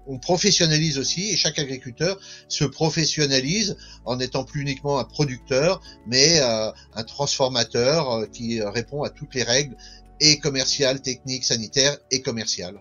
on 0.07 0.19
professionnalise 0.19 0.99
aussi 0.99 1.31
et 1.31 1.37
chaque 1.37 1.59
agriculteur 1.59 2.21
se 2.49 2.64
professionnalise 2.64 3.76
en 4.05 4.17
n'étant 4.17 4.45
plus 4.45 4.61
uniquement 4.61 4.99
un 4.99 5.05
producteur, 5.05 5.81
mais 6.07 6.41
euh, 6.41 6.71
un 6.95 7.05
transformateur 7.05 8.11
euh, 8.11 8.26
qui 8.26 8.61
répond 8.61 9.03
à 9.03 9.09
toutes 9.09 9.35
les 9.35 9.43
règles 9.43 9.76
et 10.21 10.38
commerciales, 10.38 11.00
techniques, 11.00 11.45
sanitaires 11.45 11.97
et 12.11 12.21
commerciales. 12.21 12.79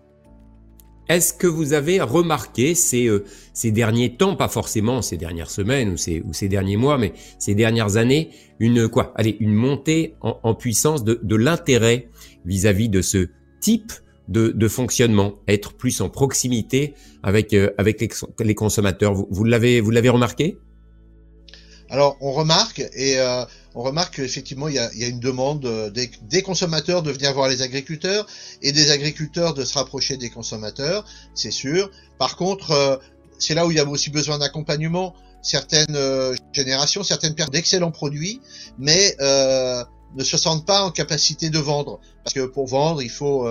Est-ce 1.10 1.34
que 1.34 1.48
vous 1.48 1.74
avez 1.74 2.00
remarqué 2.00 2.76
ces, 2.76 3.08
euh, 3.08 3.26
ces 3.54 3.72
derniers 3.72 4.16
temps, 4.16 4.36
pas 4.36 4.48
forcément 4.48 5.02
ces 5.02 5.18
dernières 5.18 5.50
semaines 5.50 5.90
ou 5.90 5.98
ces, 5.98 6.48
derniers 6.48 6.78
mois, 6.78 6.98
mais 6.98 7.14
ces 7.40 7.56
dernières 7.56 7.98
années, 7.98 8.30
une 8.60 8.88
quoi 8.88 9.14
Allez, 9.16 9.36
une 9.40 9.54
montée 9.54 10.16
en, 10.22 10.56
puissance 10.56 11.04
de, 11.04 11.36
l'intérêt 11.36 12.10
vis-à-vis 12.46 12.90
de 12.90 13.02
ce 13.02 13.28
type 13.60 13.92
de, 14.30 14.68
fonctionnement, 14.70 15.34
être 15.48 15.74
plus 15.74 16.00
en 16.00 16.10
proximité 16.10 16.94
avec 17.22 17.54
euh, 17.54 17.70
les, 18.40 18.56
consommateurs. 18.56 19.14
Vous, 19.14 19.28
vous 19.30 19.44
l'avez 19.44 19.82
vous 19.82 19.92
l'avez 19.92 20.10
remarqué? 20.10 20.58
Alors 21.90 22.18
on 22.22 22.32
remarque 22.32 22.80
et 22.80 23.20
euh, 23.20 23.44
on 23.75 23.82
remarque 23.82 24.15
qu'effectivement 24.15 24.68
il 24.68 24.75
y 24.75 24.80
a, 24.80 25.08
une 25.08 25.20
demande 25.20 25.92
des, 25.94 26.10
des, 26.22 26.42
consommateurs 26.42 27.01
de 27.01 27.12
venir 27.12 27.34
voir 27.34 27.48
les 27.48 27.62
agriculteurs 27.62 28.27
et 28.62 28.72
des 28.72 28.92
agriculteurs 28.92 29.53
de 29.53 29.65
se 29.65 29.74
rapprocher 29.74 30.18
des 30.18 30.30
consommateurs, 30.30 31.06
c'est 31.34 31.51
sûr. 31.51 31.89
Par 32.18 32.36
contre, 32.36 32.72
euh, 32.72 32.98
c'est 33.39 33.53
là 33.53 33.65
où 33.65 33.72
il 33.72 33.77
y 33.77 33.80
a 33.80 33.86
aussi 33.88 34.10
besoin 34.10 34.38
d'accompagnement. 34.38 35.15
Certaines 35.42 35.96
euh, 35.96 36.36
générations, 36.53 37.03
certaines 37.03 37.36
personnes 37.36 37.53
d'excellents 37.53 37.92
produits, 37.92 38.39
mais 38.77 39.15
euh, 39.20 39.84
ne 40.15 40.24
se 40.24 40.38
sentent 40.38 40.65
pas 40.65 40.84
en 40.84 40.92
capacité 40.92 41.50
de 41.50 41.60
vendre. 41.60 42.00
Parce 42.24 42.34
que 42.34 42.46
pour 42.46 42.68
vendre, 42.68 43.01
il 43.01 43.10
faut 43.10 43.48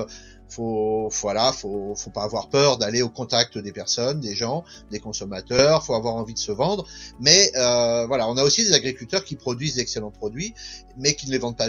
faut 0.52 1.08
voilà 1.22 1.52
faut 1.52 1.94
faut 1.94 2.10
pas 2.10 2.24
avoir 2.24 2.48
peur 2.48 2.78
d'aller 2.78 3.02
au 3.02 3.08
contact 3.08 3.58
des 3.58 3.72
personnes 3.72 4.20
des 4.20 4.34
gens 4.34 4.64
des 4.90 5.00
consommateurs 5.00 5.84
faut 5.84 5.94
avoir 5.94 6.14
envie 6.14 6.34
de 6.34 6.38
se 6.38 6.52
vendre. 6.52 6.86
Mais 7.20 7.50
euh, 7.56 8.06
voilà 8.06 8.28
on 8.28 8.36
a 8.36 8.42
aussi 8.42 8.64
des 8.64 8.72
agriculteurs 8.74 9.24
qui 9.24 9.36
produisent 9.36 9.76
d'excellents 9.76 10.10
produits 10.10 10.54
mais 10.96 11.14
qui 11.14 11.26
ne 11.26 11.32
les 11.32 11.38
vendent 11.38 11.56
pas 11.56 11.68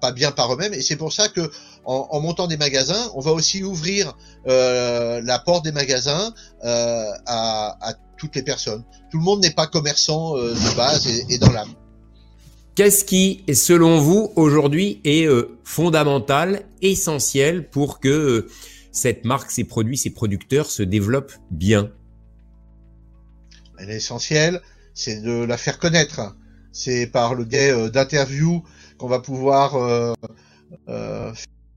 pas 0.00 0.10
bien 0.10 0.32
par 0.32 0.52
eux-mêmes. 0.52 0.74
Et 0.74 0.82
c'est 0.82 0.96
pour 0.96 1.12
ça 1.12 1.28
que 1.28 1.48
en, 1.84 2.08
en, 2.10 2.20
montant 2.20 2.48
des 2.48 2.56
magasins 2.56 3.10
on 3.14 3.20
va 3.20 3.30
aussi 3.30 3.62
ouvrir 3.62 4.14
euh, 4.48 5.20
la 5.22 5.38
porte 5.38 5.64
des 5.64 5.72
magasins 5.72 6.34
euh, 6.64 7.12
à, 7.26 7.76
à, 7.80 7.94
toutes 8.16 8.34
les 8.34 8.42
personnes. 8.42 8.82
Tout 9.10 9.18
le 9.18 9.24
monde 9.24 9.40
n'est 9.40 9.52
pas 9.52 9.68
commerçant 9.68 10.36
euh, 10.36 10.54
de 10.54 10.76
base 10.76 11.06
et, 11.06 11.34
et 11.34 11.38
dans 11.38 11.52
l'âme 11.52 11.72
Qu'est-ce 12.74 13.04
qui, 13.04 13.44
selon 13.52 13.98
vous, 14.00 14.32
aujourd'hui 14.34 14.98
est 15.04 15.26
euh, 15.26 15.58
fondamental, 15.62 16.62
essentiel 16.80 17.68
pour 17.68 18.00
que 18.00 18.08
euh, 18.08 18.48
cette 18.92 19.26
marque, 19.26 19.50
ces 19.50 19.64
produits, 19.64 19.98
ces 19.98 20.08
producteurs 20.08 20.70
se 20.70 20.82
développent 20.82 21.34
bien? 21.50 21.90
L'essentiel, 23.78 24.62
c'est 24.94 25.20
de 25.20 25.44
la 25.44 25.58
faire 25.58 25.78
connaître. 25.78 26.34
C'est 26.72 27.06
par 27.06 27.34
le 27.34 27.44
biais 27.44 27.72
euh, 27.72 27.90
d'interviews 27.90 28.62
qu'on 28.96 29.08
va 29.08 29.20
pouvoir 29.20 29.76
euh, 29.76 30.14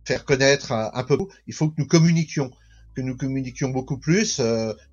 faire 0.06 0.24
connaître 0.24 0.72
un, 0.72 1.04
peu. 1.04 1.18
Il 1.48 1.54
faut 1.54 1.68
que 1.68 1.76
nous 1.78 1.88
communiquions, 1.88 2.52
que 2.96 3.02
nous 3.02 3.18
communiquions 3.18 3.68
beaucoup 3.68 3.98
plus 3.98 4.40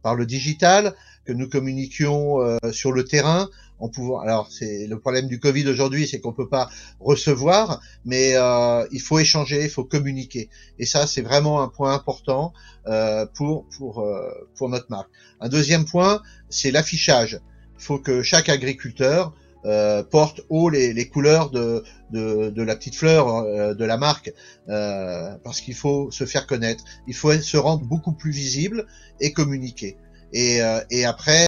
par 0.03 0.17
le 0.17 0.27
digital, 0.27 0.95
que 1.25 1.33
nous 1.33 1.49
communiquions 1.49 2.59
sur 2.73 2.91
le 2.91 3.05
terrain, 3.05 3.51
en 3.83 3.89
pouvant. 3.89 4.21
Alors 4.21 4.47
c'est 4.51 4.87
le 4.87 4.99
problème 4.99 5.27
du 5.27 5.41
Covid 5.41 5.69
aujourd'hui, 5.69 6.07
c'est 6.07 6.21
qu'on 6.21 6.33
peut 6.33 6.49
pas 6.49 6.71
recevoir, 7.01 7.81
mais 8.05 8.35
euh, 8.37 8.87
il 8.93 9.01
faut 9.01 9.19
échanger, 9.19 9.65
il 9.65 9.71
faut 9.71 9.85
communiquer. 9.85 10.49
Et 10.79 10.87
ça, 10.87 11.07
c'est 11.07 11.23
vraiment 11.23 11.63
un 11.63 11.69
point 11.69 11.93
important 11.93 12.53
euh, 12.87 13.27
pour 13.35 13.67
pour 13.77 14.01
euh, 14.01 14.31
pour 14.57 14.69
notre 14.69 14.87
marque. 14.89 15.11
Un 15.41 15.49
deuxième 15.49 15.85
point, 15.85 16.23
c'est 16.49 16.71
l'affichage. 16.71 17.41
Il 17.79 17.85
faut 17.85 17.99
que 17.99 18.23
chaque 18.23 18.49
agriculteur 18.49 19.35
euh, 19.65 20.03
porte 20.03 20.41
haut 20.49 20.71
les, 20.71 20.93
les 20.93 21.09
couleurs 21.09 21.51
de, 21.51 21.85
de, 22.11 22.51
de, 22.51 22.63
la 22.63 22.75
petite 22.75 22.97
fleur 22.97 23.29
euh, 23.29 23.75
de 23.75 23.85
la 23.85 23.97
marque, 23.97 24.33
euh, 24.69 25.37
parce 25.45 25.61
qu'il 25.61 25.75
faut 25.75 26.11
se 26.11 26.25
faire 26.25 26.47
connaître. 26.47 26.85
Il 27.07 27.15
faut 27.15 27.33
se 27.33 27.57
rendre 27.57 27.85
beaucoup 27.85 28.13
plus 28.13 28.33
visible 28.33 28.87
et 29.21 29.33
communiquer. 29.33 29.97
Et, 30.33 30.61
et 30.91 31.05
après, 31.05 31.47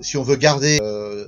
si 0.00 0.16
on 0.16 0.22
veut 0.22 0.36
garder 0.36 0.78
euh, 0.82 1.26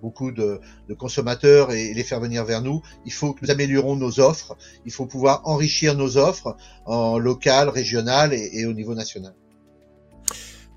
beaucoup 0.00 0.30
de, 0.30 0.60
de, 0.88 0.94
consommateurs 0.94 1.72
et 1.72 1.92
les 1.94 2.04
faire 2.04 2.20
venir 2.20 2.44
vers 2.44 2.62
nous, 2.62 2.82
il 3.04 3.12
faut 3.12 3.32
que 3.32 3.40
nous 3.44 3.50
améliorons 3.50 3.96
nos 3.96 4.20
offres. 4.20 4.56
Il 4.86 4.92
faut 4.92 5.06
pouvoir 5.06 5.42
enrichir 5.44 5.96
nos 5.96 6.16
offres 6.16 6.56
en 6.86 7.18
local, 7.18 7.68
régional 7.68 8.32
et, 8.32 8.50
et 8.52 8.66
au 8.66 8.72
niveau 8.72 8.94
national. 8.94 9.34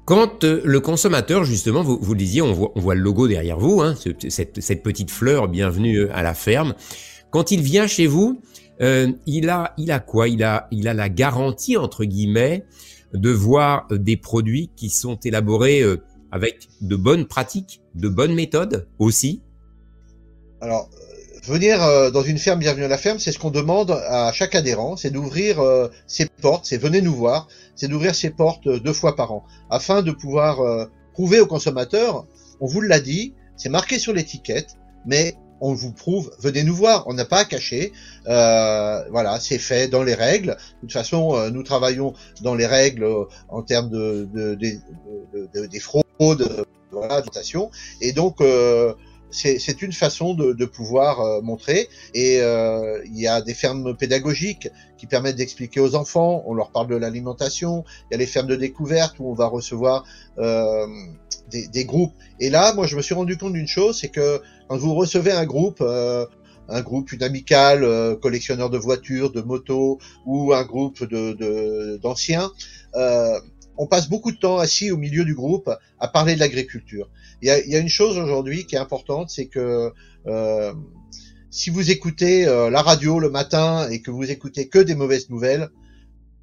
Quand 0.06 0.44
euh, 0.44 0.62
le 0.66 0.80
consommateur, 0.80 1.44
justement, 1.44 1.84
vous, 1.84 2.00
vous 2.02 2.14
le 2.14 2.20
disiez, 2.20 2.42
on 2.42 2.54
voit, 2.54 2.72
on 2.76 2.82
voit 2.82 2.96
le 2.96 3.02
logo 3.02 3.28
derrière 3.28 3.60
vous, 3.60 3.82
hein, 3.82 3.96
cette, 4.30 4.60
cette, 4.60 4.84
petite 4.84 5.12
fleur, 5.12 5.48
bienvenue 5.48 6.10
à 6.10 6.24
la 6.24 6.34
ferme. 6.34 6.74
Quand 7.30 7.52
il 7.52 7.62
vient 7.62 7.88
chez 7.88 8.08
vous, 8.08 8.42
euh, 8.82 9.12
il 9.26 9.50
a, 9.50 9.74
il 9.78 9.92
a 9.92 10.00
quoi? 10.00 10.28
Il 10.28 10.44
a, 10.44 10.68
il 10.72 10.88
a 10.88 10.94
la 10.94 11.08
garantie 11.08 11.78
entre 11.78 12.04
guillemets 12.04 12.66
de 13.14 13.30
voir 13.30 13.88
des 13.90 14.18
produits 14.18 14.72
qui 14.76 14.90
sont 14.90 15.16
élaborés 15.24 15.82
euh, 15.82 16.02
avec 16.32 16.70
de 16.82 16.96
bonnes 16.96 17.26
pratiques, 17.26 17.82
de 17.96 18.08
bonnes 18.08 18.34
méthodes 18.34 18.88
aussi 19.00 19.42
Alors, 20.62 20.90
venir 21.44 21.84
euh, 21.84 22.10
dans 22.12 22.24
une 22.24 22.38
ferme, 22.38 22.60
bienvenue 22.60 22.86
à 22.86 22.88
la 22.88 22.98
ferme, 22.98 23.20
c'est 23.20 23.32
ce 23.32 23.40
qu'on 23.40 23.52
demande 23.52 23.92
à 23.92 24.32
chaque 24.32 24.56
adhérent, 24.56 24.96
c'est 24.96 25.12
d'ouvrir 25.12 25.60
euh, 25.60 25.90
ses 26.08 26.26
portes, 26.42 26.66
c'est 26.66 26.78
venez 26.78 27.02
nous 27.02 27.16
voir, 27.16 27.48
c'est 27.76 27.88
d'ouvrir 27.88 28.16
ses 28.16 28.30
portes 28.30 28.68
euh, 28.68 28.80
deux 28.80 28.94
fois 28.94 29.16
par 29.16 29.32
an, 29.32 29.44
afin 29.70 30.02
de 30.02 30.12
pouvoir 30.12 30.88
prouver 31.14 31.40
aux 31.40 31.48
consommateurs, 31.48 32.26
on 32.62 32.68
vous 32.68 32.82
l'a 32.82 33.00
dit, 33.00 33.34
c'est 33.58 33.70
marqué 33.70 34.00
sur 34.00 34.14
l'étiquette, 34.14 34.78
mais 35.06 35.36
on 35.62 35.74
vous 35.74 35.94
prouve, 35.94 36.32
venez 36.40 36.64
nous 36.64 36.76
voir, 36.76 37.04
on 37.08 37.14
n'a 37.14 37.24
pas 37.24 37.42
à 37.42 37.46
cacher, 37.46 37.94
euh, 38.28 39.08
voilà, 39.12 39.40
c'est 39.40 39.60
fait 39.60 39.88
dans 39.88 40.04
les 40.04 40.16
règles. 40.16 40.50
De 40.50 40.82
toute 40.82 40.92
façon, 40.92 41.36
euh, 41.36 41.52
nous 41.52 41.62
travaillons 41.62 42.14
dans 42.42 42.56
les 42.56 42.66
règles 42.66 43.08
en 43.48 43.62
termes 43.62 43.90
de, 43.90 44.28
de 44.34 44.56
des 44.56 45.80
fraudes, 45.80 46.01
voilà, 46.92 47.24
et 48.02 48.12
donc 48.12 48.42
euh, 48.42 48.94
c'est 49.32 49.82
une 49.82 49.94
façon 49.94 50.34
de, 50.34 50.54
de 50.54 50.66
pouvoir 50.66 51.22
euh, 51.22 51.42
montrer. 51.42 51.88
Et 52.14 52.40
euh, 52.42 53.02
il 53.06 53.20
y 53.20 53.28
a 53.28 53.42
des 53.42 53.54
fermes 53.54 53.96
pédagogiques 53.96 54.70
qui 54.98 55.08
permettent 55.08 55.38
d'expliquer 55.38 55.80
aux 55.80 55.96
enfants. 55.96 56.44
On 56.46 56.54
leur 56.54 56.72
parle 56.72 56.88
de 56.88 56.96
l'alimentation. 56.96 57.84
Il 58.10 58.14
y 58.14 58.16
a 58.16 58.18
les 58.18 58.28
fermes 58.28 58.48
de 58.48 58.56
découverte 58.56 59.16
où 59.20 59.30
on 59.30 59.34
va 59.34 59.48
recevoir 59.48 60.06
euh, 60.38 60.86
des, 61.50 61.68
des, 61.68 61.86
groupes. 61.86 62.14
Et 62.40 62.50
là, 62.50 62.74
moi, 62.74 62.88
je 62.88 62.96
me 62.96 63.02
suis 63.02 63.14
rendu 63.14 63.38
compte 63.38 63.54
d'une 63.54 63.68
chose, 63.68 64.00
c'est 64.00 64.10
que 64.10 64.42
quand 64.68 64.78
vous 64.78 64.94
recevez 64.96 65.32
un 65.32 65.46
groupe, 65.46 65.82
un 65.82 66.82
groupe, 66.82 67.12
une 67.12 67.24
amicale, 67.24 68.18
collectionneur 68.22 68.70
de 68.70 68.78
voitures, 68.78 69.32
de 69.32 69.42
motos, 69.42 70.00
ou 70.26 70.54
un 70.54 70.64
groupe 70.64 71.04
de 71.04 71.98
d'anciens, 72.02 72.52
euh, 72.96 73.40
on 73.82 73.88
passe 73.88 74.08
beaucoup 74.08 74.32
de 74.32 74.38
temps 74.38 74.60
assis 74.60 74.92
au 74.92 74.98
milieu 74.98 75.26
du 75.26 75.34
groupe 75.34 75.68
à 76.00 76.08
parler 76.08 76.36
de 76.36 76.40
l'agriculture. 76.40 77.10
Il, 77.42 77.52
il 77.66 77.72
y 77.72 77.76
a, 77.76 77.80
une 77.80 77.90
chose 77.90 78.16
aujourd'hui 78.16 78.68
qui 78.68 78.76
est 78.76 78.80
importante, 78.80 79.32
c'est 79.32 79.48
que 79.48 79.92
euh, 80.28 80.74
si 81.50 81.72
vous 81.72 81.90
écoutez 81.90 82.48
euh, 82.48 82.70
la 82.70 82.84
radio 82.84 83.20
le 83.20 83.32
matin 83.32 83.90
et 83.90 84.04
que 84.04 84.12
vous 84.12 84.30
écoutez 84.30 84.68
que 84.68 84.78
des 84.78 84.94
mauvaises 84.94 85.32
nouvelles, 85.32 85.70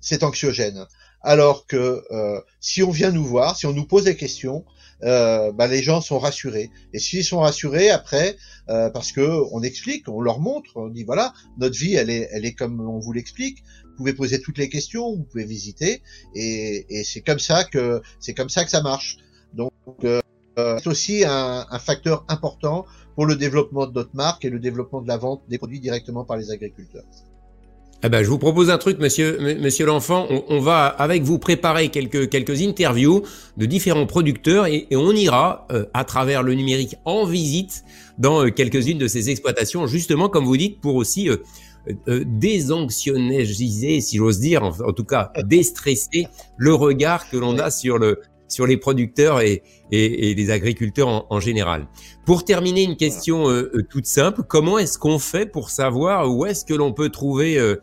c'est 0.00 0.24
anxiogène. 0.24 0.84
Alors 1.22 1.66
que 1.68 2.02
euh, 2.10 2.40
si 2.60 2.82
on 2.82 2.90
vient 2.90 3.12
nous 3.12 3.24
voir, 3.24 3.56
si 3.56 3.66
on 3.66 3.72
nous 3.72 3.86
pose 3.86 4.04
des 4.04 4.16
questions, 4.16 4.64
euh, 5.04 5.52
bah, 5.52 5.68
les 5.68 5.82
gens 5.82 6.00
sont 6.00 6.18
rassurés. 6.18 6.70
Et 6.92 6.98
s'ils 6.98 7.24
sont 7.24 7.38
rassurés 7.38 7.90
après, 7.90 8.36
euh, 8.68 8.90
parce 8.90 9.12
que 9.12 9.44
on 9.52 9.62
explique, 9.62 10.08
on 10.08 10.20
leur 10.20 10.40
montre, 10.40 10.72
on 10.76 10.88
dit 10.88 11.04
voilà, 11.04 11.32
notre 11.56 11.78
vie, 11.78 11.94
elle 11.94 12.10
est, 12.10 12.28
elle 12.32 12.44
est 12.44 12.54
comme 12.54 12.80
on 12.80 12.98
vous 12.98 13.12
l'explique. 13.12 13.62
Vous 13.98 14.04
pouvez 14.04 14.12
poser 14.12 14.40
toutes 14.40 14.58
les 14.58 14.68
questions, 14.68 15.16
vous 15.16 15.24
pouvez 15.24 15.44
visiter, 15.44 16.02
et, 16.36 16.86
et 16.88 17.02
c'est 17.02 17.20
comme 17.20 17.40
ça 17.40 17.64
que 17.64 18.00
c'est 18.20 18.32
comme 18.32 18.48
ça 18.48 18.64
que 18.64 18.70
ça 18.70 18.80
marche. 18.80 19.16
Donc 19.54 19.72
euh, 20.04 20.20
c'est 20.56 20.86
aussi 20.86 21.24
un, 21.24 21.66
un, 21.68 21.78
facteur 21.80 22.24
important 22.28 22.86
pour 23.16 23.26
le 23.26 23.34
développement 23.34 23.88
de 23.88 23.92
notre 23.92 24.14
marque 24.14 24.44
et 24.44 24.50
le 24.50 24.60
développement 24.60 25.02
de 25.02 25.08
la 25.08 25.16
vente 25.16 25.42
des 25.48 25.58
produits 25.58 25.80
directement 25.80 26.24
par 26.24 26.36
les 26.36 26.52
agriculteurs. 26.52 27.04
Eh 28.04 28.08
ben, 28.08 28.22
je 28.22 28.28
vous 28.28 28.38
propose 28.38 28.70
un 28.70 28.78
truc, 28.78 29.00
monsieur, 29.00 29.38
monsieur 29.60 29.84
l'enfant. 29.84 30.28
On, 30.30 30.44
on, 30.48 30.60
va 30.60 30.86
avec 30.86 31.24
vous 31.24 31.40
préparer 31.40 31.88
quelques, 31.88 32.28
quelques 32.28 32.62
interviews 32.62 33.24
de 33.56 33.66
différents 33.66 34.06
producteurs 34.06 34.66
et, 34.66 34.86
et 34.88 34.96
on 34.96 35.10
ira 35.10 35.66
euh, 35.72 35.84
à 35.94 36.04
travers 36.04 36.44
le 36.44 36.54
numérique 36.54 36.94
en 37.04 37.24
visite 37.24 37.82
dans 38.16 38.44
euh, 38.44 38.50
quelques-unes 38.50 38.98
de 38.98 39.08
ces 39.08 39.30
exploitations, 39.30 39.88
justement, 39.88 40.28
comme 40.28 40.44
vous 40.44 40.56
dites, 40.56 40.80
pour 40.80 40.94
aussi 40.94 41.28
euh, 42.08 42.24
euh 42.30 42.88
si 44.00 44.16
j'ose 44.16 44.40
dire, 44.40 44.62
en, 44.62 44.68
en, 44.68 44.92
tout 44.92 45.04
cas 45.04 45.32
déstresser 45.44 46.26
le 46.56 46.74
regard 46.74 47.28
que 47.30 47.36
l'on 47.36 47.58
a 47.58 47.70
sur 47.70 47.98
le 47.98 48.20
sur 48.48 48.66
les 48.66 48.76
producteurs 48.76 49.40
et, 49.40 49.62
et, 49.92 50.34
les 50.34 50.50
agriculteurs 50.50 51.26
en, 51.30 51.40
général. 51.40 51.86
Pour 52.26 52.44
terminer, 52.44 52.82
une 52.82 52.96
question 52.96 53.48
euh, 53.48 53.70
euh, 53.74 53.86
toute 53.88 54.06
simple. 54.06 54.42
Comment 54.42 54.78
est-ce 54.78 54.98
qu'on 54.98 55.18
fait 55.18 55.46
pour 55.46 55.70
savoir 55.70 56.30
où 56.30 56.46
est-ce 56.46 56.64
que 56.64 56.74
l'on 56.74 56.92
peut 56.92 57.10
trouver 57.10 57.58
euh, 57.58 57.76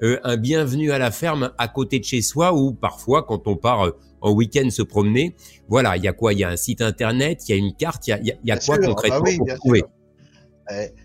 un 0.00 0.36
bienvenu 0.36 0.90
à 0.92 0.98
la 0.98 1.10
ferme 1.10 1.52
à 1.58 1.68
côté 1.68 1.98
de 1.98 2.04
chez 2.04 2.22
soi 2.22 2.54
ou 2.54 2.72
parfois 2.72 3.22
quand 3.22 3.46
on 3.46 3.56
part 3.56 3.92
en 4.20 4.32
week-end 4.32 4.68
se 4.70 4.82
promener 4.82 5.36
Voilà, 5.68 5.96
il 5.96 6.02
y 6.02 6.08
a 6.08 6.12
quoi? 6.12 6.32
Il 6.32 6.40
y 6.40 6.44
a 6.44 6.48
un 6.48 6.56
site 6.56 6.82
internet, 6.82 7.48
il 7.48 7.52
y 7.52 7.54
a 7.54 7.56
une 7.56 7.74
carte, 7.74 8.06
il 8.08 8.36
y 8.44 8.50
a, 8.50 8.56
quoi 8.56 8.78
concrètement 8.78 9.24
ah 9.26 9.36
pour 9.36 9.54
trouver? 9.56 9.82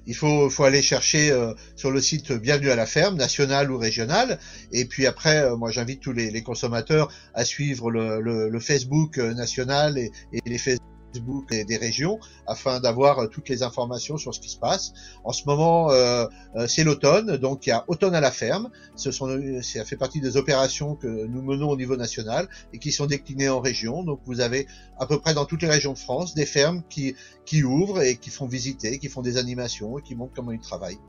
Il 0.05 0.15
faut, 0.15 0.49
faut 0.49 0.63
aller 0.63 0.81
chercher 0.81 1.31
euh, 1.31 1.53
sur 1.75 1.91
le 1.91 2.01
site 2.01 2.31
Bienvenue 2.31 2.69
à 2.69 2.75
la 2.75 2.85
ferme, 2.85 3.15
national 3.15 3.71
ou 3.71 3.77
régional. 3.77 4.39
Et 4.71 4.85
puis 4.85 5.05
après, 5.05 5.43
euh, 5.43 5.55
moi 5.55 5.71
j'invite 5.71 6.01
tous 6.01 6.13
les, 6.13 6.41
consommateurs 6.43 7.11
à 7.33 7.43
suivre 7.43 7.91
le, 7.91 8.21
le, 8.21 8.49
le 8.49 8.59
Facebook 8.59 9.17
euh, 9.17 9.33
national 9.33 9.97
et, 9.97 10.11
et 10.31 10.41
les 10.45 10.57
Facebook 10.57 10.97
des, 11.50 11.65
des 11.65 11.77
régions 11.77 12.19
afin 12.45 12.79
d'avoir 12.79 13.19
euh, 13.19 13.27
toutes 13.27 13.50
les 13.50 13.63
informations 13.63 14.17
sur 14.17 14.33
ce 14.33 14.39
qui 14.39 14.50
se 14.50 14.57
passe. 14.57 14.93
En 15.24 15.31
ce 15.31 15.43
moment, 15.45 15.91
euh, 15.91 16.25
euh, 16.55 16.67
c'est 16.67 16.83
l'automne, 16.83 17.38
donc 17.38 17.65
il 17.67 17.69
y 17.69 17.74
a 17.74 17.83
automne 17.88 18.15
à 18.15 18.21
la 18.21 18.31
ferme. 18.31 18.69
Ce 18.95 19.12
ça 19.12 19.86
fait 19.86 19.97
partie 19.97 20.21
des 20.21 20.38
opérations 20.38 20.95
que 20.95 21.07
nous 21.07 21.41
menons 21.41 21.69
au 21.69 21.77
niveau 21.77 21.95
national 21.95 22.47
et 22.74 22.79
qui 22.79 22.91
sont 22.91 23.05
déclinées 23.05 23.50
en 23.50 23.59
régions. 23.59 24.03
Donc 24.03 24.21
vous 24.25 24.41
avez 24.41 24.67
à 25.00 25.05
peu 25.05 25.19
près 25.19 25.33
dans 25.33 25.45
toutes 25.45 25.62
les 25.62 25.69
régions 25.69 25.93
de 25.93 25.97
France 25.97 26.33
des 26.33 26.45
fermes 26.45 26.83
qui, 26.89 27.15
qui 27.45 27.63
ouvrent 27.63 28.01
et 28.01 28.15
qui 28.17 28.29
font 28.29 28.47
visiter, 28.47 29.00
qui 29.00 29.09
font 29.09 29.21
des 29.21 29.38
animations 29.38 29.97
et 29.97 30.01
qui 30.01 30.15
montrent 30.15 30.33
comment 30.33 30.51
ils 30.51 30.59
travaillent. 30.59 31.00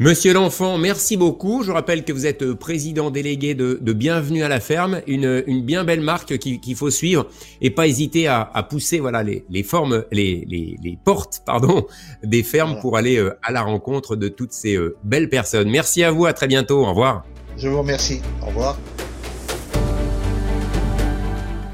Monsieur 0.00 0.32
l'enfant, 0.32 0.78
merci 0.78 1.16
beaucoup. 1.16 1.64
Je 1.64 1.72
rappelle 1.72 2.04
que 2.04 2.12
vous 2.12 2.24
êtes 2.24 2.42
euh, 2.42 2.54
président 2.54 3.10
délégué 3.10 3.56
de, 3.56 3.80
Bienvenue 3.92 4.44
à 4.44 4.48
la 4.48 4.60
ferme, 4.60 5.00
une, 5.08 5.42
bien 5.62 5.82
belle 5.82 6.02
marque 6.02 6.38
qu'il 6.38 6.76
faut 6.76 6.90
suivre 6.90 7.26
et 7.60 7.70
pas 7.70 7.88
hésiter 7.88 8.28
à, 8.28 8.44
pousser 8.70 9.00
voilà 9.00 9.24
les, 9.24 9.62
formes, 9.64 10.04
les, 10.12 10.46
les, 10.48 10.98
portes 11.02 11.42
pardon 11.46 11.84
des 12.22 12.44
fermes 12.44 12.78
pour 12.80 12.96
aller 12.96 13.16
euh, 13.16 13.36
à 13.42 13.50
la 13.50 13.62
rencontre 13.62 14.14
de 14.14 14.28
toutes 14.28 14.52
ces 14.52 14.76
euh, 14.76 14.96
belles 15.02 15.28
personnes. 15.28 15.68
Merci 15.68 16.04
à 16.04 16.12
vous, 16.12 16.26
à 16.26 16.32
très 16.32 16.46
bientôt. 16.46 16.82
Au 16.84 16.90
revoir. 16.90 17.24
Je 17.56 17.68
vous 17.68 17.78
remercie. 17.78 18.20
Au 18.40 18.46
revoir. 18.46 18.78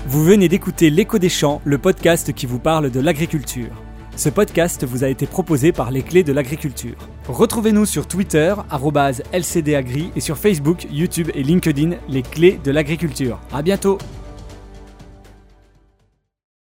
Vous 0.06 0.24
venez 0.24 0.48
d'écouter 0.48 0.88
L'écho 0.88 1.18
des 1.18 1.28
champs, 1.28 1.60
le 1.66 1.76
podcast 1.76 2.32
qui 2.32 2.46
vous 2.46 2.58
parle 2.58 2.90
de 2.90 3.00
l'agriculture. 3.00 3.83
Ce 4.16 4.28
podcast 4.28 4.84
vous 4.84 5.02
a 5.02 5.08
été 5.08 5.26
proposé 5.26 5.72
par 5.72 5.90
les 5.90 6.02
clés 6.02 6.22
de 6.22 6.32
l'agriculture. 6.32 6.96
Retrouvez-nous 7.28 7.84
sur 7.84 8.06
Twitter, 8.06 8.54
LCDAgri 9.32 10.10
et 10.14 10.20
sur 10.20 10.38
Facebook, 10.38 10.86
YouTube 10.90 11.30
et 11.34 11.42
LinkedIn, 11.42 11.96
les 12.08 12.22
clés 12.22 12.60
de 12.62 12.70
l'agriculture. 12.70 13.40
À 13.52 13.62
bientôt! 13.62 13.98